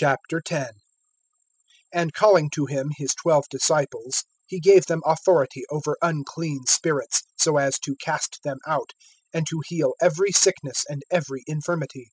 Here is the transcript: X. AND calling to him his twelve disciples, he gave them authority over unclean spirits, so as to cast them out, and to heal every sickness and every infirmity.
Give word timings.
X. 0.00 0.50
AND 1.92 2.14
calling 2.14 2.48
to 2.54 2.64
him 2.64 2.88
his 2.96 3.14
twelve 3.14 3.44
disciples, 3.50 4.24
he 4.46 4.60
gave 4.60 4.86
them 4.86 5.02
authority 5.04 5.64
over 5.68 5.98
unclean 6.00 6.64
spirits, 6.64 7.20
so 7.36 7.58
as 7.58 7.78
to 7.80 7.94
cast 7.96 8.38
them 8.44 8.60
out, 8.66 8.94
and 9.30 9.46
to 9.46 9.62
heal 9.68 9.92
every 10.00 10.32
sickness 10.32 10.86
and 10.88 11.02
every 11.10 11.42
infirmity. 11.46 12.12